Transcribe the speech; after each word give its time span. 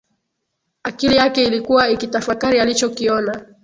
Akili 0.83 1.15
yake 1.15 1.43
ilikuwa 1.43 1.89
ikitafakari 1.89 2.59
alichokiona 2.59 3.45